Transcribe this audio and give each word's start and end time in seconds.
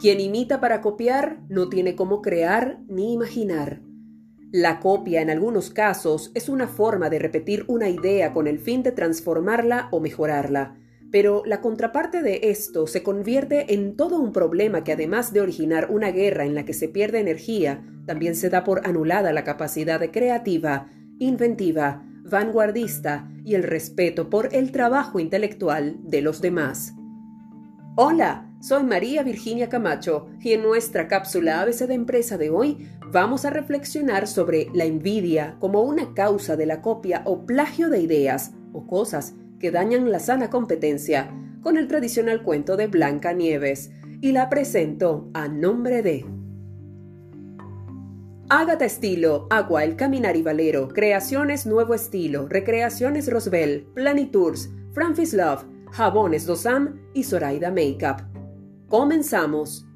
Quien 0.00 0.18
imita 0.18 0.60
para 0.60 0.80
copiar 0.80 1.40
no 1.50 1.68
tiene 1.68 1.94
cómo 1.94 2.22
crear 2.22 2.78
ni 2.88 3.12
imaginar. 3.12 3.82
La 4.50 4.80
copia 4.80 5.20
en 5.20 5.28
algunos 5.28 5.68
casos 5.68 6.32
es 6.34 6.48
una 6.48 6.66
forma 6.66 7.10
de 7.10 7.18
repetir 7.18 7.66
una 7.68 7.90
idea 7.90 8.32
con 8.32 8.46
el 8.46 8.58
fin 8.58 8.82
de 8.82 8.92
transformarla 8.92 9.88
o 9.90 10.00
mejorarla, 10.00 10.74
pero 11.12 11.42
la 11.44 11.60
contraparte 11.60 12.22
de 12.22 12.40
esto 12.44 12.86
se 12.86 13.02
convierte 13.02 13.74
en 13.74 13.94
todo 13.94 14.18
un 14.18 14.32
problema 14.32 14.84
que 14.84 14.92
además 14.92 15.34
de 15.34 15.42
originar 15.42 15.90
una 15.90 16.10
guerra 16.12 16.46
en 16.46 16.54
la 16.54 16.64
que 16.64 16.72
se 16.72 16.88
pierde 16.88 17.20
energía, 17.20 17.84
también 18.06 18.36
se 18.36 18.48
da 18.48 18.64
por 18.64 18.86
anulada 18.86 19.34
la 19.34 19.44
capacidad 19.44 20.00
creativa, 20.10 20.88
inventiva, 21.18 22.02
vanguardista 22.24 23.30
y 23.44 23.54
el 23.54 23.64
respeto 23.64 24.30
por 24.30 24.54
el 24.54 24.72
trabajo 24.72 25.20
intelectual 25.20 25.98
de 26.04 26.22
los 26.22 26.40
demás. 26.40 26.94
Hola, 27.96 28.49
soy 28.60 28.82
María 28.82 29.22
Virginia 29.22 29.70
Camacho 29.70 30.28
y 30.38 30.52
en 30.52 30.62
nuestra 30.62 31.08
cápsula 31.08 31.62
ABC 31.62 31.86
de 31.86 31.94
Empresa 31.94 32.36
de 32.36 32.50
hoy 32.50 32.90
vamos 33.10 33.46
a 33.46 33.50
reflexionar 33.50 34.26
sobre 34.26 34.68
la 34.74 34.84
envidia 34.84 35.56
como 35.58 35.80
una 35.80 36.12
causa 36.12 36.56
de 36.56 36.66
la 36.66 36.82
copia 36.82 37.22
o 37.24 37.46
plagio 37.46 37.88
de 37.88 38.00
ideas 38.00 38.52
o 38.74 38.86
cosas 38.86 39.32
que 39.58 39.70
dañan 39.70 40.10
la 40.10 40.18
sana 40.18 40.50
competencia 40.50 41.30
con 41.62 41.78
el 41.78 41.88
tradicional 41.88 42.42
cuento 42.42 42.76
de 42.76 42.86
Blanca 42.86 43.32
Nieves 43.32 43.92
y 44.20 44.32
la 44.32 44.50
presento 44.50 45.30
a 45.32 45.48
nombre 45.48 46.02
de 46.02 46.26
Ágata 48.50 48.84
Estilo, 48.84 49.46
Agua, 49.48 49.84
El 49.84 49.96
Caminar 49.96 50.36
y 50.36 50.42
Valero, 50.42 50.88
Creaciones 50.88 51.66
Nuevo 51.66 51.94
Estilo, 51.94 52.46
Recreaciones 52.46 53.30
Rosbel, 53.30 53.86
Planitours, 53.94 54.70
Francis 54.92 55.32
Love, 55.32 55.64
Jabones 55.92 56.46
Dosam 56.46 57.00
y 57.14 57.22
Zoraida 57.22 57.70
Makeup. 57.70 58.29
Comenzamos. 58.90 59.86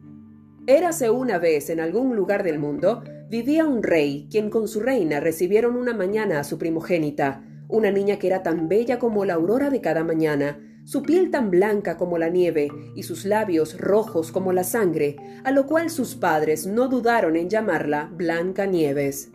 Érase 0.69 1.11
una 1.11 1.41
vez 1.41 1.69
en 1.69 1.81
algún 1.81 2.15
lugar 2.15 2.45
del 2.45 2.61
mundo, 2.61 3.03
vivía 3.29 3.67
un 3.67 3.83
rey, 3.83 4.29
quien 4.31 4.51
con 4.51 4.69
su 4.69 4.79
reina 4.79 5.19
recibieron 5.19 5.75
una 5.75 5.93
mañana 5.93 6.39
a 6.39 6.45
su 6.45 6.59
primogénita, 6.59 7.43
una 7.67 7.91
niña 7.91 8.21
que 8.21 8.29
era 8.29 8.45
tan 8.45 8.69
bella 8.69 9.01
como 9.01 9.25
la 9.25 9.35
aurora 9.35 9.69
de 9.69 9.81
cada 9.81 10.05
mañana, 10.05 10.61
su 10.85 11.03
piel 11.03 11.33
tan 11.33 11.51
blanca 11.51 11.97
como 11.97 12.19
la 12.19 12.29
nieve 12.29 12.69
y 12.95 13.03
sus 13.03 13.25
labios 13.25 13.81
rojos 13.81 14.31
como 14.31 14.53
la 14.53 14.63
sangre, 14.63 15.17
a 15.43 15.51
lo 15.51 15.67
cual 15.67 15.91
sus 15.91 16.15
padres 16.15 16.65
no 16.65 16.87
dudaron 16.87 17.35
en 17.35 17.51
llamarla 17.51 18.13
Blanca 18.15 18.65
Nieves. 18.65 19.33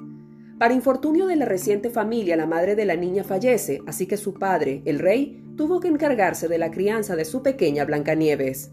Para 0.57 0.73
infortunio 0.73 1.27
de 1.27 1.35
la 1.35 1.43
reciente 1.43 1.89
familia, 1.89 2.37
la 2.37 2.45
madre 2.45 2.77
de 2.77 2.85
la 2.85 2.95
niña 2.95 3.25
fallece, 3.25 3.81
así 3.87 4.05
que 4.05 4.15
su 4.15 4.35
padre, 4.35 4.83
el 4.85 4.99
rey, 4.99 5.43
tuvo 5.57 5.81
que 5.81 5.89
encargarse 5.89 6.47
de 6.47 6.59
la 6.59 6.71
crianza 6.71 7.17
de 7.17 7.25
su 7.25 7.43
pequeña 7.43 7.83
Blancanieves. 7.83 8.71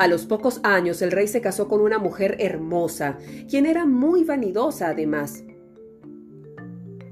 A 0.00 0.08
los 0.08 0.24
pocos 0.24 0.60
años 0.62 1.02
el 1.02 1.12
rey 1.12 1.28
se 1.28 1.42
casó 1.42 1.68
con 1.68 1.82
una 1.82 1.98
mujer 1.98 2.36
hermosa, 2.38 3.18
quien 3.50 3.66
era 3.66 3.84
muy 3.84 4.24
vanidosa 4.24 4.88
además, 4.88 5.44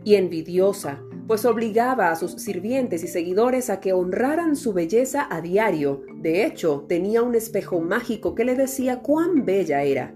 y 0.04 0.14
envidiosa, 0.14 1.02
pues 1.26 1.44
obligaba 1.44 2.10
a 2.10 2.16
sus 2.16 2.32
sirvientes 2.32 3.04
y 3.04 3.08
seguidores 3.08 3.68
a 3.68 3.78
que 3.78 3.92
honraran 3.92 4.56
su 4.56 4.72
belleza 4.72 5.28
a 5.30 5.42
diario. 5.42 6.02
De 6.16 6.46
hecho, 6.46 6.86
tenía 6.88 7.22
un 7.22 7.34
espejo 7.34 7.78
mágico 7.80 8.34
que 8.34 8.46
le 8.46 8.54
decía 8.54 9.00
cuán 9.02 9.44
bella 9.44 9.82
era 9.82 10.14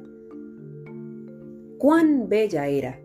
cuán 1.82 2.28
bella 2.28 2.68
era. 2.68 3.00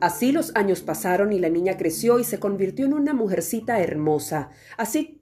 Así 0.00 0.32
los 0.32 0.56
años 0.56 0.80
pasaron 0.80 1.30
y 1.30 1.38
la 1.38 1.50
niña 1.50 1.76
creció 1.76 2.18
y 2.18 2.24
se 2.24 2.40
convirtió 2.40 2.86
en 2.86 2.94
una 2.94 3.12
mujercita 3.12 3.80
hermosa. 3.80 4.48
Así 4.78 5.20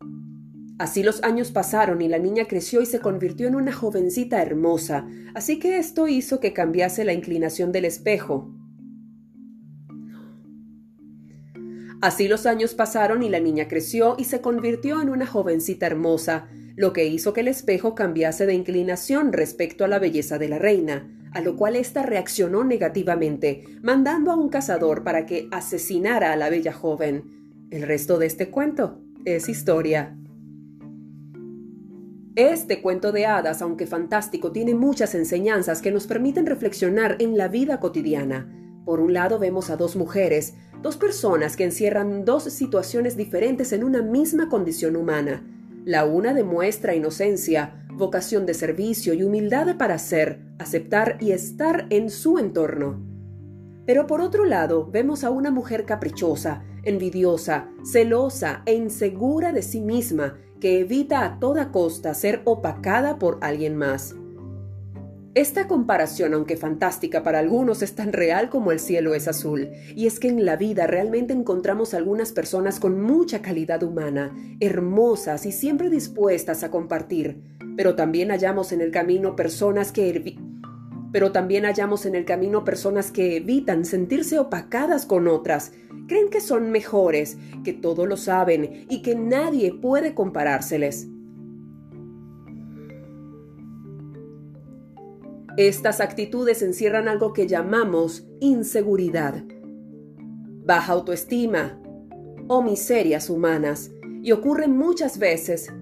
Así 0.81 1.03
los 1.03 1.23
años 1.25 1.51
pasaron 1.51 2.01
y 2.01 2.09
la 2.09 2.19
niña 2.19 2.47
creció 2.47 2.81
y 2.81 2.87
se 2.87 3.01
convirtió 3.01 3.47
en 3.47 3.55
una 3.55 3.71
jovencita 3.71 4.41
hermosa, 4.41 5.07
así 5.35 5.59
que 5.59 5.77
esto 5.77 6.09
hizo 6.09 6.41
que 6.41 6.55
cambiase 6.55 7.05
la 7.05 7.13
inclinación 7.13 7.71
del 7.71 7.85
espejo. 7.85 8.51
Así 12.01 12.29
los 12.29 12.47
años 12.47 12.73
pasaron 12.73 13.23
y 13.23 13.29
la 13.29 13.41
niña 13.41 13.69
creció 13.69 14.17
y 14.17 14.25
se 14.25 14.41
convirtió 14.41 15.03
en 15.03 15.11
una 15.11 15.27
jovencita 15.27 15.85
hermosa, 15.85 16.49
lo 16.77 16.95
que 16.95 17.05
hizo 17.05 17.35
que 17.35 17.43
el 17.43 17.49
espejo 17.49 17.95
cambiase 17.95 18.47
de 18.47 18.55
inclinación 18.55 19.35
respecto 19.35 19.85
a 19.85 19.89
la 19.89 19.99
belleza 19.99 20.39
de 20.39 20.49
la 20.49 20.59
reina 20.59 21.15
a 21.33 21.43
lo 21.43 21.55
cual 21.55 21.77
ésta 21.77 22.03
reaccionó 22.03 22.65
negativamente, 22.65 23.63
mandando 23.83 24.33
a 24.33 24.37
un 24.37 24.49
cazador 24.49 25.05
para 25.05 25.27
que 25.27 25.47
asesinara 25.53 26.33
a 26.33 26.37
la 26.37 26.51
bella 26.51 26.73
joven. 26.73 27.69
El 27.71 27.83
resto 27.83 28.19
de 28.19 28.27
este 28.27 28.51
cuento 28.51 29.01
es 29.25 29.49
historia. 29.49 30.20
Este 32.41 32.81
cuento 32.81 33.13
de 33.13 33.27
hadas, 33.27 33.61
aunque 33.61 33.87
fantástico, 33.87 34.51
tiene 34.51 34.75
muchas 34.75 35.15
enseñanzas 35.15 35.83
que 35.83 35.91
nos 35.91 36.07
permiten 36.07 36.47
reflexionar 36.47 37.17
en 37.19 37.37
la 37.37 37.49
vida 37.49 37.81
cotidiana. 37.81 38.51
Por 38.87 39.01
un 39.01 39.13
lado 39.13 39.39
vemos 39.39 39.69
a 39.69 39.77
dos 39.77 39.95
mujeres, 39.95 40.55
dos 40.81 40.97
personas 40.97 41.55
que 41.55 41.65
encierran 41.65 42.25
dos 42.25 42.45
situaciones 42.45 43.19
diferentes 43.19 43.75
en 43.75 43.85
una 43.85 44.01
misma 44.01 44.49
condición 44.49 44.97
humana. 44.97 45.47
La 45.85 46.07
una 46.07 46.33
demuestra 46.33 46.95
inocencia, 46.95 47.85
vocación 47.93 48.47
de 48.47 48.55
servicio 48.55 49.13
y 49.13 49.23
humildad 49.23 49.77
para 49.77 49.99
ser, 49.99 50.41
aceptar 50.59 51.19
y 51.21 51.33
estar 51.33 51.89
en 51.91 52.09
su 52.09 52.39
entorno. 52.39 53.10
Pero 53.91 54.07
por 54.07 54.21
otro 54.21 54.45
lado, 54.45 54.89
vemos 54.89 55.25
a 55.25 55.31
una 55.31 55.51
mujer 55.51 55.85
caprichosa, 55.85 56.63
envidiosa, 56.85 57.71
celosa 57.85 58.63
e 58.65 58.75
insegura 58.75 59.51
de 59.51 59.63
sí 59.63 59.81
misma, 59.81 60.39
que 60.61 60.79
evita 60.79 61.25
a 61.25 61.41
toda 61.41 61.73
costa 61.73 62.15
ser 62.15 62.41
opacada 62.45 63.19
por 63.19 63.39
alguien 63.41 63.75
más. 63.75 64.15
Esta 65.35 65.67
comparación, 65.67 66.35
aunque 66.35 66.57
fantástica 66.57 67.25
para 67.25 67.41
algunos, 67.41 67.83
es 67.83 67.97
tan 67.97 68.13
real 68.13 68.49
como 68.49 68.71
el 68.71 68.79
cielo 68.79 69.13
es 69.13 69.27
azul, 69.27 69.71
y 69.97 70.07
es 70.07 70.21
que 70.21 70.29
en 70.29 70.45
la 70.45 70.55
vida 70.55 70.87
realmente 70.87 71.33
encontramos 71.33 71.93
algunas 71.93 72.31
personas 72.31 72.79
con 72.79 73.03
mucha 73.03 73.43
calidad 73.43 73.83
humana, 73.83 74.33
hermosas 74.61 75.47
y 75.47 75.51
siempre 75.51 75.91
dispuestas 75.91 76.63
a 76.63 76.71
compartir, 76.71 77.43
pero 77.77 77.97
también 77.97 78.31
hallamos 78.31 78.71
en 78.71 78.83
el 78.83 78.93
camino 78.93 79.35
personas 79.35 79.91
que 79.91 80.09
pero 81.13 81.33
también 81.33 81.65
hallamos 81.65 82.07
en 82.07 82.15
el 82.15 82.25
camino 82.25 82.65
personas 82.65 83.11
que 83.11 83.37
evitan 83.37 83.85
sentirse 83.85 84.39
opacadas 84.39 85.07
con 85.07 85.29
otras, 85.29 85.73
creen 86.07 86.31
que 86.31 86.41
son 86.41 86.71
mejores, 86.71 87.39
que 87.65 87.73
todo 87.73 88.07
lo 88.07 88.17
saben 88.17 88.87
y 88.89 89.03
que 89.03 89.15
nadie 89.15 89.73
puede 89.75 90.15
comparárseles. 90.15 91.09
Estas 95.57 96.01
actitudes 96.01 96.63
encierran 96.63 97.09
algo 97.09 97.33
que 97.33 97.47
llamamos 97.47 98.27
inseguridad, 98.41 99.45
baja 100.65 100.93
autoestima 100.93 101.81
o 102.49 102.63
miserias 102.63 103.29
humanas, 103.29 103.91
y 104.23 104.33
ocurren 104.33 104.77
muchas 104.77 105.19
veces 105.19 105.73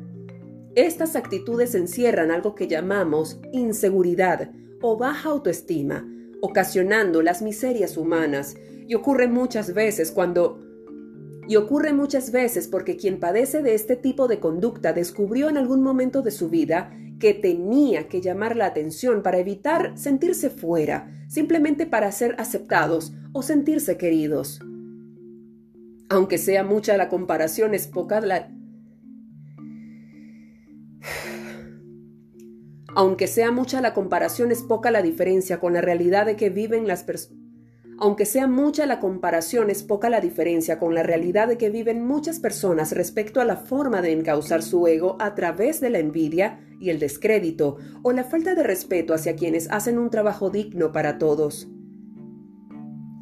estas 0.74 1.16
actitudes 1.16 1.74
encierran 1.74 2.30
algo 2.30 2.54
que 2.54 2.68
llamamos 2.68 3.40
inseguridad 3.52 4.52
o 4.80 4.96
baja 4.96 5.30
autoestima, 5.30 6.06
ocasionando 6.40 7.22
las 7.22 7.42
miserias 7.42 7.96
humanas, 7.96 8.56
y 8.86 8.94
ocurre 8.94 9.28
muchas 9.28 9.74
veces 9.74 10.10
cuando 10.10 10.64
y 11.48 11.56
ocurre 11.56 11.94
muchas 11.94 12.30
veces 12.30 12.68
porque 12.68 12.98
quien 12.98 13.18
padece 13.18 13.62
de 13.62 13.74
este 13.74 13.96
tipo 13.96 14.28
de 14.28 14.38
conducta 14.38 14.92
descubrió 14.92 15.48
en 15.48 15.56
algún 15.56 15.82
momento 15.82 16.20
de 16.20 16.30
su 16.30 16.50
vida 16.50 16.92
que 17.18 17.32
tenía 17.32 18.06
que 18.08 18.20
llamar 18.20 18.54
la 18.54 18.66
atención 18.66 19.22
para 19.22 19.38
evitar 19.38 19.96
sentirse 19.96 20.50
fuera, 20.50 21.10
simplemente 21.26 21.86
para 21.86 22.12
ser 22.12 22.36
aceptados 22.38 23.14
o 23.32 23.42
sentirse 23.42 23.96
queridos. 23.96 24.60
Aunque 26.10 26.36
sea 26.36 26.64
mucha 26.64 26.98
la 26.98 27.08
comparación, 27.08 27.74
es 27.74 27.86
poca 27.86 28.20
la, 28.20 28.50
Aunque 32.98 33.28
sea 33.28 33.52
mucha 33.52 33.80
la 33.80 33.94
comparación, 33.94 34.50
es 34.50 34.64
poca 34.64 34.90
la 34.90 35.02
diferencia 35.02 35.60
con 35.60 35.72
la 35.72 35.80
realidad 35.80 36.26
de 36.26 36.34
que 36.34 36.50
viven 36.50 36.88
las 36.88 37.04
personas. 37.04 37.38
Aunque 37.96 38.26
sea 38.26 38.48
mucha 38.48 38.86
la 38.86 38.98
comparación, 38.98 39.70
es 39.70 39.84
poca 39.84 40.10
la 40.10 40.20
diferencia 40.20 40.80
con 40.80 40.96
la 40.96 41.04
realidad 41.04 41.46
de 41.46 41.56
que 41.58 41.70
viven 41.70 42.04
muchas 42.04 42.40
personas 42.40 42.90
respecto 42.90 43.40
a 43.40 43.44
la 43.44 43.54
forma 43.54 44.02
de 44.02 44.10
encauzar 44.10 44.64
su 44.64 44.84
ego 44.88 45.16
a 45.20 45.36
través 45.36 45.80
de 45.80 45.90
la 45.90 46.00
envidia 46.00 46.58
y 46.80 46.90
el 46.90 46.98
descrédito 46.98 47.76
o 48.02 48.10
la 48.10 48.24
falta 48.24 48.56
de 48.56 48.64
respeto 48.64 49.14
hacia 49.14 49.36
quienes 49.36 49.70
hacen 49.70 49.96
un 49.96 50.10
trabajo 50.10 50.50
digno 50.50 50.90
para 50.90 51.18
todos. 51.18 51.68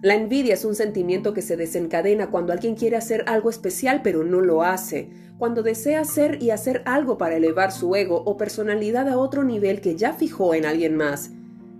La 0.02 0.14
envidia 0.14 0.54
es 0.54 0.64
un 0.64 0.75
sentimiento 0.75 1.32
que 1.32 1.43
se 1.43 1.56
desencadena 1.56 2.31
cuando 2.31 2.52
alguien 2.52 2.75
quiere 2.75 2.96
hacer 2.96 3.25
algo 3.26 3.48
especial 3.50 4.02
pero 4.04 4.25
no 4.25 4.40
lo 4.40 4.62
hace, 4.62 5.10
cuando 5.38 5.62
desea 5.62 6.00
hacer 6.00 6.43
y 6.43 6.50
hacer 6.50 6.82
algo 6.84 7.19
para 7.19 7.37
elevar 7.37 7.72
su 7.72 7.94
ego 7.96 8.22
o 8.25 8.37
personalidad 8.37 9.08
a 9.08 9.19
otro 9.19 9.43
nivel 9.43 9.81
que 9.81 9.96
ya 9.96 10.12
fijó 10.12 10.54
en 10.54 10.66
alguien 10.66 10.96
más. 10.96 11.31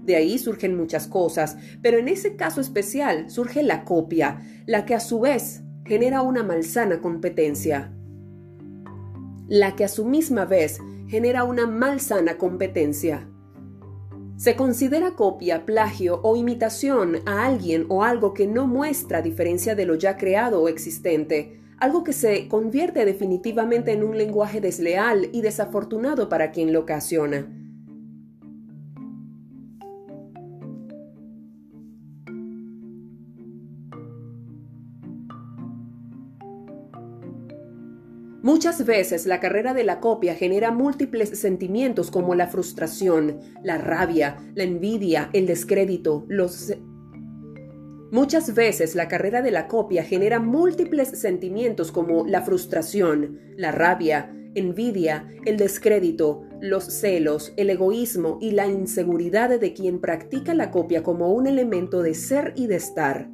De 0.03 0.17
ahí 0.17 0.39
surgen 0.39 0.77
muchas 0.77 1.09
cosas, 1.09 1.57
pero 1.83 1.99
en 1.99 2.09
ese 2.09 2.37
caso 2.37 2.61
especial 2.61 3.29
surge 3.31 3.63
la 3.63 3.85
copia, 3.85 4.41
la 4.67 4.85
que 4.87 4.95
a 4.95 5.01
su 5.01 5.21
vez 5.21 5.63
genera 5.85 6.23
una 6.23 6.43
malsana 6.43 7.01
competencia. 7.01 7.93
la 9.49 9.77
que 9.77 9.85
a 9.85 9.89
su 9.89 10.05
misma 10.05 10.45
vez 10.45 10.81
genera 11.09 11.45
una 11.45 11.67
malsana 11.67 12.37
competencia. 12.39 13.29
Se 14.37 14.55
considera 14.55 15.13
copia, 15.13 15.65
plagio 15.65 16.21
o 16.23 16.37
imitación 16.37 17.21
a 17.25 17.47
alguien 17.47 17.87
o 17.89 18.05
algo 18.05 18.35
que 18.35 18.47
no 18.47 18.67
muestra 18.67 19.23
diferencia 19.23 19.75
de 19.75 19.87
lo 19.87 19.95
ya 19.95 20.19
creado 20.19 20.61
o 20.61 20.69
existente, 20.69 21.59
algo 21.79 22.05
que 22.05 22.13
se 22.13 22.47
convierte 22.47 23.07
definitivamente 23.07 23.93
en 23.93 24.05
un 24.05 24.19
lenguaje 24.19 24.61
desleal 24.61 25.31
y 25.33 25.41
desafortunado 25.41 26.29
para 26.29 26.51
quien 26.51 26.75
lo 26.75 26.81
ocasiona. 26.81 27.47
Muchas 38.47 38.87
veces 38.87 39.27
la 39.27 39.41
carrera 39.41 39.75
de 39.75 39.83
la 39.83 39.99
copia 39.99 40.37
genera 40.37 40.71
múltiples 40.71 41.31
sentimientos 41.31 42.13
como 42.13 42.33
la 42.37 42.47
frustración, 42.47 43.41
la 43.65 43.77
rabia, 43.77 44.37
la 44.55 44.63
envidia, 44.63 45.31
el 45.33 45.47
descrédito, 45.47 46.25
los... 46.29 46.73
Muchas 48.13 48.55
veces 48.55 48.95
la 48.95 49.09
carrera 49.09 49.43
de 49.43 49.51
la 49.51 49.67
copia 49.67 50.05
genera 50.05 50.39
múltiples 50.39 51.09
sentimientos 51.09 51.91
como 51.91 52.25
la 52.25 52.43
frustración, 52.43 53.41
la 53.57 53.73
rabia, 53.73 54.33
envidia, 54.55 55.29
el 55.45 55.57
descrédito, 55.57 56.45
los 56.61 56.85
celos, 56.85 57.53
el 57.57 57.69
egoísmo 57.69 58.39
y 58.41 58.53
la 58.53 58.69
inseguridad 58.69 59.59
de 59.59 59.73
quien 59.73 60.01
practica 60.01 60.55
la 60.55 60.71
copia 60.71 61.03
como 61.03 61.33
un 61.33 61.49
elemento 61.49 62.01
de 62.01 62.15
ser 62.15 62.53
y 62.55 62.69
de 62.69 62.77
estar. 62.77 63.29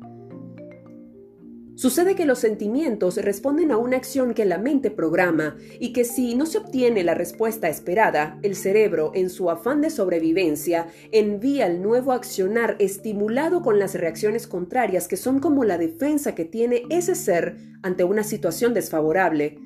Sucede 1.75 2.15
que 2.15 2.27
los 2.27 2.39
sentimientos 2.39 3.17
responden 3.17 3.73
a 3.73 3.79
una 3.79 3.97
acción 3.97 4.35
que 4.35 4.45
la 4.45 4.59
mente 4.59 4.91
programa 4.91 5.57
y 5.81 5.93
que 5.93 6.05
si 6.05 6.35
no 6.35 6.45
se 6.45 6.59
obtiene 6.59 7.03
la 7.03 7.15
respuesta 7.15 7.69
esperada, 7.69 8.39
el 8.43 8.57
cerebro, 8.57 9.13
en 9.15 9.31
su 9.31 9.51
afán 9.51 9.81
de 9.81 9.89
sobrevivencia, 9.89 10.89
envía 11.13 11.67
el 11.67 11.83
nuevo 11.83 12.13
accionar 12.13 12.77
estimulado 12.79 13.63
con 13.63 13.79
las 13.79 13.95
reacciones 13.95 14.47
contrarias 14.47 15.09
que 15.09 15.17
son 15.17 15.41
como 15.41 15.65
la 15.65 15.79
defensa 15.79 16.35
que 16.35 16.45
tiene 16.45 16.83
ese 16.91 17.15
ser 17.15 17.57
ante 17.83 18.05
una 18.05 18.23
situación 18.23 18.75
desfavorable 18.75 19.59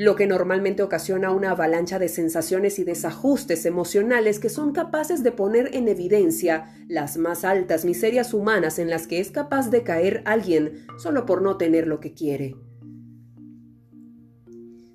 lo 0.00 0.16
que 0.16 0.26
normalmente 0.26 0.82
ocasiona 0.82 1.30
una 1.30 1.50
avalancha 1.50 1.98
de 1.98 2.08
sensaciones 2.08 2.78
y 2.78 2.84
desajustes 2.84 3.66
emocionales 3.66 4.40
que 4.40 4.48
son 4.48 4.72
capaces 4.72 5.22
de 5.22 5.30
poner 5.30 5.76
en 5.76 5.88
evidencia 5.88 6.74
las 6.88 7.18
más 7.18 7.44
altas 7.44 7.84
miserias 7.84 8.32
humanas 8.32 8.78
en 8.78 8.88
las 8.88 9.06
que 9.06 9.20
es 9.20 9.30
capaz 9.30 9.68
de 9.68 9.82
caer 9.82 10.22
alguien 10.24 10.86
solo 10.96 11.26
por 11.26 11.42
no 11.42 11.58
tener 11.58 11.86
lo 11.86 12.00
que 12.00 12.14
quiere. 12.14 12.56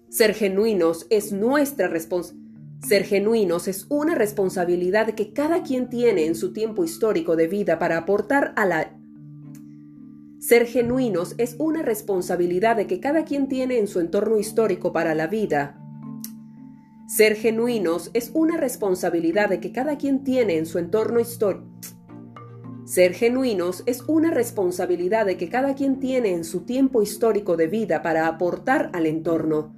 Ser 0.09 0.33
genuinos 0.33 1.05
es 1.11 1.31
nuestra 1.31 1.87
responsabilidad. 1.87 2.43
Ser 2.87 3.03
genuinos 3.03 3.67
es 3.67 3.85
una 3.89 4.15
responsabilidad 4.15 5.13
que 5.13 5.33
cada 5.33 5.61
quien 5.61 5.87
tiene 5.87 6.25
en 6.25 6.33
su 6.33 6.51
tiempo 6.51 6.83
histórico 6.83 7.35
de 7.35 7.47
vida 7.47 7.77
para 7.77 7.97
aportar 7.97 8.53
a 8.55 8.65
la 8.65 8.97
ser 10.47 10.67
genuinos 10.67 11.33
es 11.39 11.55
una 11.57 11.81
responsabilidad 11.81 12.75
de 12.75 12.85
que 12.85 12.99
cada 12.99 13.25
quien 13.25 13.47
tiene 13.47 13.79
en 13.79 13.87
su 13.87 13.99
entorno 13.99 14.37
histórico 14.37 14.93
para 14.93 15.15
la 15.15 15.25
vida. 15.25 15.81
Ser 17.07 17.35
genuinos 17.35 18.11
es 18.13 18.29
una 18.35 18.55
responsabilidad 18.55 19.49
de 19.49 19.59
que 19.59 19.71
cada 19.71 19.97
quien 19.97 20.23
tiene 20.23 20.57
en 20.57 20.67
su 20.67 20.77
entorno 20.77 21.19
histórico. 21.19 21.65
Ser 22.85 23.15
genuinos 23.15 23.81
es 23.87 24.03
una 24.03 24.29
responsabilidad 24.29 25.25
de 25.25 25.35
que 25.35 25.49
cada 25.49 25.73
quien 25.73 25.99
tiene 25.99 26.35
en 26.35 26.43
su 26.43 26.59
tiempo 26.59 27.01
histórico 27.01 27.57
de 27.57 27.65
vida 27.65 28.03
para 28.03 28.27
aportar 28.27 28.91
al 28.93 29.07
entorno. 29.07 29.73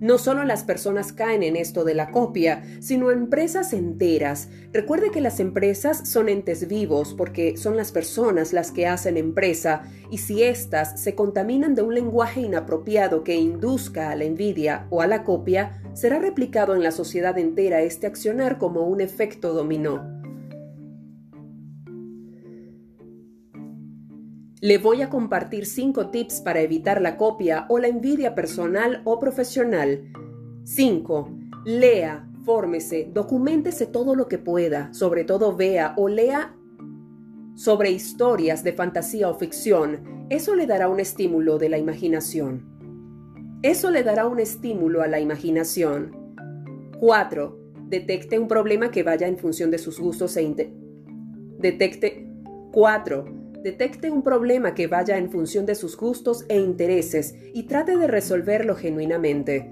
No 0.00 0.18
solo 0.18 0.44
las 0.44 0.62
personas 0.62 1.12
caen 1.12 1.42
en 1.42 1.56
esto 1.56 1.84
de 1.84 1.94
la 1.94 2.10
copia, 2.10 2.62
sino 2.80 3.10
empresas 3.10 3.72
enteras. 3.72 4.48
Recuerde 4.72 5.10
que 5.10 5.20
las 5.20 5.40
empresas 5.40 6.08
son 6.08 6.28
entes 6.28 6.68
vivos 6.68 7.14
porque 7.14 7.56
son 7.56 7.76
las 7.76 7.90
personas 7.90 8.52
las 8.52 8.70
que 8.70 8.86
hacen 8.86 9.16
empresa 9.16 9.82
y 10.10 10.18
si 10.18 10.42
éstas 10.42 11.00
se 11.00 11.14
contaminan 11.14 11.74
de 11.74 11.82
un 11.82 11.94
lenguaje 11.94 12.40
inapropiado 12.40 13.24
que 13.24 13.34
induzca 13.36 14.10
a 14.10 14.16
la 14.16 14.24
envidia 14.24 14.86
o 14.90 15.02
a 15.02 15.06
la 15.06 15.24
copia, 15.24 15.82
será 15.94 16.18
replicado 16.18 16.74
en 16.74 16.82
la 16.82 16.92
sociedad 16.92 17.36
entera 17.38 17.82
este 17.82 18.06
accionar 18.06 18.58
como 18.58 18.82
un 18.82 19.00
efecto 19.00 19.52
dominó. 19.52 20.17
Le 24.60 24.78
voy 24.78 25.02
a 25.02 25.08
compartir 25.08 25.66
5 25.66 26.08
tips 26.08 26.40
para 26.40 26.60
evitar 26.60 27.00
la 27.00 27.16
copia 27.16 27.66
o 27.68 27.78
la 27.78 27.86
envidia 27.86 28.34
personal 28.34 29.02
o 29.04 29.20
profesional. 29.20 30.10
5. 30.64 31.30
Lea, 31.64 32.28
fórmese, 32.44 33.08
documentese 33.14 33.86
todo 33.86 34.16
lo 34.16 34.26
que 34.26 34.38
pueda, 34.38 34.92
sobre 34.92 35.22
todo 35.22 35.54
vea 35.54 35.94
o 35.96 36.08
lea 36.08 36.56
sobre 37.54 37.92
historias 37.92 38.64
de 38.64 38.72
fantasía 38.72 39.28
o 39.28 39.34
ficción. 39.34 40.26
Eso 40.28 40.56
le 40.56 40.66
dará 40.66 40.88
un 40.88 40.98
estímulo 40.98 41.58
de 41.58 41.68
la 41.68 41.78
imaginación. 41.78 43.60
Eso 43.62 43.92
le 43.92 44.02
dará 44.02 44.26
un 44.26 44.40
estímulo 44.40 45.02
a 45.02 45.06
la 45.06 45.20
imaginación. 45.20 46.34
4. 46.98 47.58
Detecte 47.86 48.40
un 48.40 48.48
problema 48.48 48.90
que 48.90 49.04
vaya 49.04 49.28
en 49.28 49.38
función 49.38 49.70
de 49.70 49.78
sus 49.78 50.00
gustos 50.00 50.36
e 50.36 50.72
Detecte 51.60 52.28
4 52.72 53.38
Detecte 53.62 54.10
un 54.10 54.22
problema 54.22 54.74
que 54.74 54.86
vaya 54.86 55.18
en 55.18 55.30
función 55.30 55.66
de 55.66 55.74
sus 55.74 55.96
gustos 55.96 56.44
e 56.48 56.58
intereses 56.58 57.34
y 57.52 57.64
trate 57.64 57.96
de 57.96 58.06
resolverlo 58.06 58.76
genuinamente. 58.76 59.68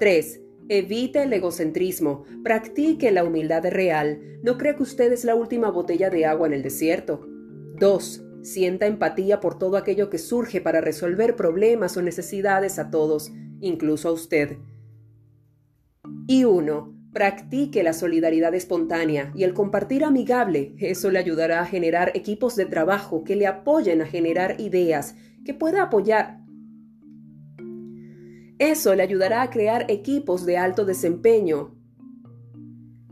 3. 0.00 0.40
Evite 0.68 1.22
el 1.22 1.32
egocentrismo, 1.32 2.24
practique 2.42 3.12
la 3.12 3.22
humildad 3.22 3.64
real, 3.68 4.20
no 4.42 4.58
crea 4.58 4.74
que 4.74 4.82
usted 4.82 5.12
es 5.12 5.24
la 5.24 5.36
última 5.36 5.70
botella 5.70 6.10
de 6.10 6.26
agua 6.26 6.48
en 6.48 6.54
el 6.54 6.62
desierto. 6.62 7.24
2. 7.78 8.24
Sienta 8.42 8.86
empatía 8.86 9.38
por 9.38 9.56
todo 9.56 9.76
aquello 9.76 10.10
que 10.10 10.18
surge 10.18 10.60
para 10.60 10.80
resolver 10.80 11.36
problemas 11.36 11.96
o 11.96 12.02
necesidades 12.02 12.80
a 12.80 12.90
todos, 12.90 13.30
incluso 13.60 14.08
a 14.08 14.12
usted. 14.12 14.56
Y 16.26 16.44
1. 16.44 17.01
Practique 17.12 17.82
la 17.82 17.92
solidaridad 17.92 18.54
espontánea 18.54 19.32
y 19.34 19.44
el 19.44 19.52
compartir 19.52 20.02
amigable. 20.02 20.74
Eso 20.78 21.10
le 21.10 21.18
ayudará 21.18 21.60
a 21.60 21.66
generar 21.66 22.10
equipos 22.14 22.56
de 22.56 22.64
trabajo 22.64 23.22
que 23.22 23.36
le 23.36 23.46
apoyen 23.46 24.00
a 24.00 24.06
generar 24.06 24.58
ideas, 24.58 25.14
que 25.44 25.52
pueda 25.52 25.82
apoyar. 25.82 26.40
Eso 28.58 28.94
le 28.94 29.02
ayudará 29.02 29.42
a 29.42 29.50
crear 29.50 29.84
equipos 29.90 30.46
de 30.46 30.56
alto 30.56 30.86
desempeño. 30.86 31.74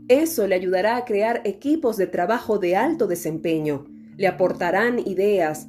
Eso 0.07 0.47
le 0.47 0.55
ayudará 0.55 0.97
a 0.97 1.05
crear 1.05 1.41
equipos 1.45 1.97
de 1.97 2.07
trabajo 2.07 2.57
de 2.57 2.75
alto 2.75 3.05
desempeño. 3.05 3.85
Le 4.17 4.27
aportarán 4.27 4.97
ideas 4.97 5.67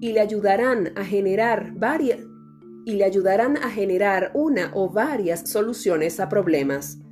y 0.00 0.12
le 0.12 0.20
ayudarán 0.20 0.92
a 0.96 1.04
generar 1.04 1.72
varias 1.74 2.20
y 2.86 2.94
le 2.94 3.04
ayudarán 3.04 3.56
a 3.56 3.70
generar 3.70 4.30
una 4.34 4.70
o 4.74 4.90
varias 4.90 5.48
soluciones 5.50 6.20
a 6.20 6.28
problemas. 6.28 7.03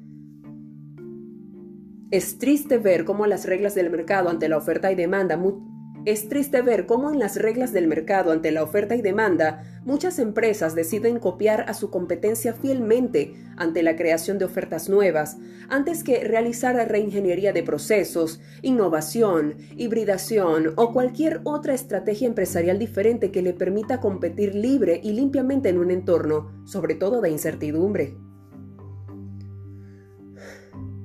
Es 2.13 2.37
triste 2.37 2.77
ver 2.77 3.07
cómo 3.07 3.27
las 3.27 3.47
reglas 3.47 3.75
del 3.75 3.89
mercado 3.89 4.29
ante 4.29 4.47
la 4.49 4.59
oferta 4.59 4.93
y 4.93 4.95
demanda 4.95 5.37
es 6.05 6.29
triste 6.29 6.61
ver 6.61 6.85
cómo 6.85 7.11
en 7.11 7.19
las 7.19 7.37
reglas 7.37 7.73
del 7.73 7.87
mercado 7.87 8.33
ante 8.33 8.51
la 8.51 8.63
oferta 8.63 8.97
y 8.97 9.01
demanda 9.01 9.81
muchas 9.85 10.19
empresas 10.19 10.75
deciden 10.75 11.19
copiar 11.21 11.65
a 11.69 11.75
su 11.75 11.91
competencia 11.91 12.53
fielmente 12.53 13.35
ante 13.57 13.83
la 13.83 13.97
creación 13.97 14.37
de 14.37 14.45
ofertas 14.45 14.91
nuevas, 14.91 15.39
antes 15.71 16.05
que 16.05 16.25
realizar 16.25 16.75
reingeniería 16.87 17.55
de 17.55 17.63
procesos, 17.63 18.41
innovación, 18.61 19.57
hibridación 19.77 20.75
o 20.77 20.93
cualquier 20.93 21.41
otra 21.45 21.73
estrategia 21.73 22.27
empresarial 22.27 22.79
diferente 22.79 23.31
que 23.31 23.41
le 23.41 23.55
permita 23.55 24.01
competir 24.01 24.55
libre 24.55 25.01
y 25.03 25.13
limpiamente 25.13 25.71
en 25.71 25.79
un 25.79 25.91
entorno, 25.91 26.51
sobre 26.67 26.95
todo 26.97 27.23
de 27.23 27.31
incertidumbre. 27.31 28.19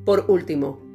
Por 0.03 0.25
último, 0.29 0.86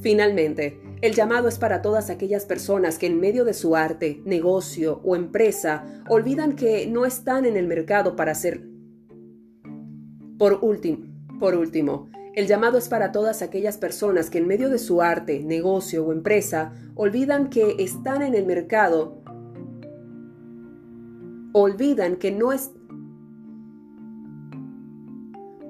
Finalmente, 0.00 0.80
el 1.00 1.14
llamado 1.14 1.48
es 1.48 1.58
para 1.58 1.82
todas 1.82 2.10
aquellas 2.10 2.44
personas 2.44 2.98
que 2.98 3.06
en 3.06 3.20
medio 3.20 3.44
de 3.44 3.54
su 3.54 3.76
arte, 3.76 4.20
negocio 4.24 5.00
o 5.04 5.16
empresa 5.16 6.02
olvidan 6.08 6.54
que 6.54 6.86
no 6.86 7.04
están 7.04 7.46
en 7.46 7.56
el 7.56 7.66
mercado 7.66 8.16
para 8.16 8.34
ser... 8.34 8.62
Por 10.38 10.60
último, 10.62 11.06
por 11.40 11.54
último, 11.56 12.10
el 12.34 12.46
llamado 12.46 12.78
es 12.78 12.88
para 12.88 13.10
todas 13.10 13.42
aquellas 13.42 13.78
personas 13.78 14.30
que 14.30 14.38
en 14.38 14.46
medio 14.46 14.70
de 14.70 14.78
su 14.78 15.02
arte, 15.02 15.42
negocio 15.42 16.04
o 16.04 16.12
empresa 16.12 16.72
olvidan 16.94 17.50
que 17.50 17.74
están 17.80 18.22
en 18.22 18.34
el 18.34 18.46
mercado, 18.46 19.20
olvidan 21.52 22.16
que 22.16 22.30
no 22.30 22.52
es 22.52 22.70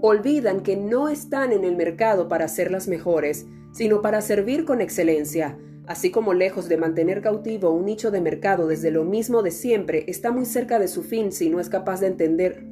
olvidan 0.01 0.61
que 0.61 0.77
no 0.77 1.09
están 1.09 1.53
en 1.53 1.65
el 1.65 1.75
mercado 1.77 2.29
para 2.29 2.47
ser 2.49 2.71
las 2.71 2.87
mejores, 2.87 3.47
sino 3.73 4.03
para 4.03 4.21
servir 4.21 4.65
con 4.65 4.81
excelencia. 4.81 5.59
Así 5.87 6.11
como 6.11 6.35
lejos 6.35 6.69
de 6.69 6.77
mantener 6.77 7.23
cautivo 7.23 7.71
un 7.71 7.87
nicho 7.87 8.11
de 8.11 8.21
mercado 8.21 8.67
desde 8.67 8.91
lo 8.91 9.05
mismo 9.05 9.43
de 9.43 9.51
siempre, 9.51 10.05
está 10.09 10.33
muy 10.33 10.45
cerca 10.45 10.79
de 10.79 10.89
su 10.89 11.03
fin 11.03 11.33
si 11.33 11.49
no 11.49 11.61
es 11.61 11.69
capaz 11.69 12.01
de 12.01 12.09
entender 12.09 12.69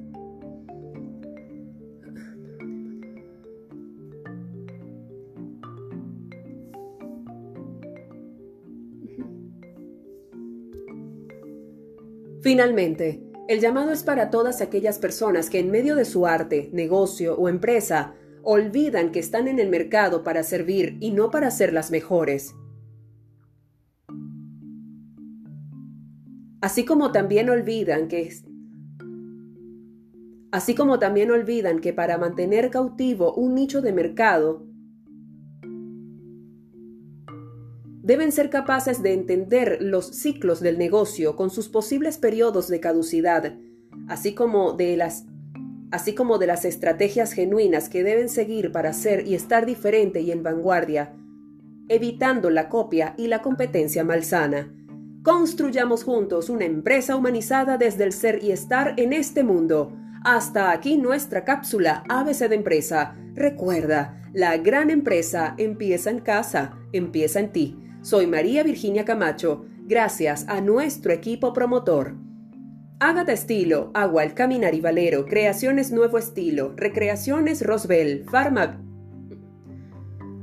Finalmente, 12.47 13.21
el 13.49 13.59
llamado 13.59 13.91
es 13.91 14.05
para 14.05 14.31
todas 14.31 14.61
aquellas 14.61 15.01
personas 15.01 15.51
que 15.51 15.59
en 15.59 15.69
medio 15.69 15.97
de 15.97 16.05
su 16.05 16.29
arte, 16.29 16.71
negocio 16.73 17.35
o 17.37 17.49
empresa 17.49 18.15
olvidan 18.49 19.11
que 19.11 19.19
están 19.19 19.49
en 19.49 19.59
el 19.59 19.69
mercado 19.69 20.23
para 20.23 20.45
servir 20.45 20.97
y 21.01 21.11
no 21.11 21.33
para 21.33 21.51
ser 21.51 21.73
las 21.73 21.91
mejores. 21.91 22.55
Así 26.61 26.85
como 26.85 27.11
también 27.11 27.51
olvidan 27.51 28.07
que 28.07 28.33
así 30.53 30.77
como 30.77 31.01
también 31.01 31.33
olvidan 31.33 31.81
que 31.81 31.93
para 31.93 32.19
mantener 32.19 32.71
cautivo 32.71 33.35
un 33.35 33.57
nicho 33.57 33.83
de 33.83 33.93
mercado 33.93 34.65
deben 38.03 38.31
ser 38.31 38.49
capaces 38.49 39.03
de 39.03 39.13
entender 39.13 39.79
los 39.81 40.07
ciclos 40.07 40.61
del 40.61 40.79
negocio 40.79 41.35
con 41.35 41.51
sus 41.51 41.69
posibles 41.69 42.17
periodos 42.17 42.69
de 42.69 42.79
caducidad, 42.79 43.59
así 44.07 44.35
como 44.35 44.75
de 44.75 44.97
las 44.97 45.27
así 45.91 46.15
como 46.15 46.39
de 46.39 46.47
las 46.47 46.65
estrategias 46.65 47.33
genuinas 47.33 47.89
que 47.89 48.03
deben 48.03 48.29
seguir 48.29 48.73
para 48.73 48.93
ser 48.93 49.27
y 49.27 49.35
estar 49.35 49.67
diferente 49.67 50.21
y 50.21 50.31
en 50.31 50.43
vanguardia, 50.43 51.15
evitando 51.89 52.51
la 52.51 52.69
copia 52.69 53.15
y 53.17 53.29
la 53.29 53.43
competencia 53.43 54.05
malsana. 54.05 54.73
Construyamos 55.23 56.05
juntos 56.05 56.51
una 56.51 56.65
empresa 56.65 57.17
humanizada 57.17 57.79
desde 57.79 58.05
el 58.05 58.13
ser 58.13 58.43
y 58.43 58.53
estar 58.53 58.95
en 58.97 59.13
este 59.13 59.43
mundo. 59.43 59.93
Hasta 60.25 60.71
aquí 60.71 60.99
nuestra 60.99 61.45
cápsula 61.45 62.05
ABC 62.09 62.49
de 62.49 62.55
empresa. 62.55 63.17
Recuerda, 63.35 64.23
la 64.33 64.57
gran 64.57 64.91
empresa 64.91 65.55
empieza 65.59 66.11
en 66.11 66.21
casa, 66.21 66.79
empieza 66.93 67.41
en 67.41 67.53
ti. 67.53 67.79
Soy 68.03 68.27
María 68.27 68.63
Virginia 68.63 69.05
Camacho, 69.05 69.67
gracias 69.85 70.45
a 70.49 70.61
nuestro 70.61 71.13
equipo 71.13 71.53
promotor. 71.53 72.26
Ágata 72.99 73.35
Estilo, 73.35 73.91
Agua 73.93 74.23
al 74.23 74.33
Caminar 74.33 74.75
y 74.75 74.81
Valero, 74.81 75.27
Creaciones 75.27 75.93
Nuevo 75.93 76.17
Estilo, 76.17 76.73
Recreaciones 76.77 77.63
Rosbel, 77.63 78.25
Farma. 78.31 78.81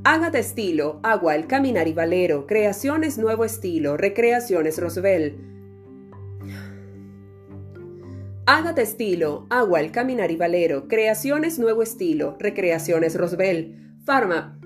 Ágata 0.04 0.38
Estilo, 0.38 1.00
Agua 1.02 1.34
al 1.34 1.48
Caminar 1.48 1.88
y 1.88 1.94
Valero, 1.94 2.46
Creaciones 2.46 3.18
Nuevo 3.18 3.44
Estilo, 3.44 3.98
Recreaciones 3.98 4.80
Rosbel. 4.80 5.36
Ágata 8.46 8.84
Estilo, 8.84 9.48
Agua 9.50 9.80
al 9.80 9.92
Caminar 9.92 10.30
y 10.30 10.36
Valero, 10.36 10.88
Creaciones 10.88 11.58
Nuevo 11.58 11.82
Estilo, 11.82 12.38
Recreaciones 12.40 13.18
Rosbel, 13.18 13.98
Farma. 14.06 14.60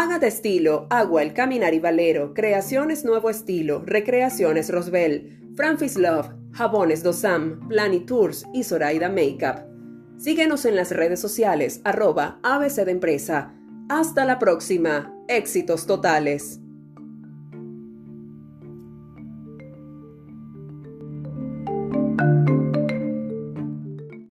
Haga 0.00 0.24
estilo, 0.28 0.86
Agua, 0.90 1.24
El 1.24 1.32
Caminar 1.32 1.74
y 1.74 1.80
Valero, 1.80 2.32
Creaciones 2.32 3.04
Nuevo 3.04 3.30
Estilo, 3.30 3.82
Recreaciones 3.84 4.70
Rosbel, 4.70 5.40
Francis 5.56 5.96
Love, 5.96 6.28
Jabones 6.52 7.02
Dosam, 7.02 7.66
Plani 7.66 8.06
Tours 8.06 8.46
y 8.54 8.62
Zoraida 8.62 9.08
Makeup. 9.08 9.66
Síguenos 10.16 10.66
en 10.66 10.76
las 10.76 10.92
redes 10.92 11.18
sociales, 11.18 11.80
arroba 11.82 12.38
ABC 12.44 12.84
de 12.84 12.92
Empresa. 12.92 13.52
Hasta 13.88 14.24
la 14.24 14.38
próxima. 14.38 15.12
Éxitos 15.26 15.84
totales. 15.84 16.60